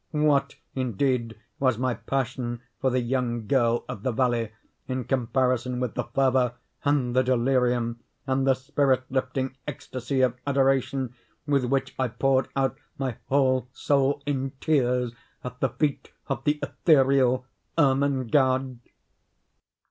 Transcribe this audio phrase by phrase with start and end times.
[0.17, 4.51] What, indeed, was my passion for the young girl of the valley
[4.87, 11.13] in comparison with the fervor, and the delirium, and the spirit lifting ecstasy of adoration
[11.45, 16.57] with which I poured out my whole soul in tears at the feet of the
[16.63, 17.45] ethereal
[17.77, 18.79] Ermengarde?